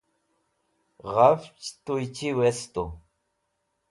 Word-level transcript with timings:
ghafch 1.13 1.47
tuychi 1.83 2.29
westu 2.37 2.83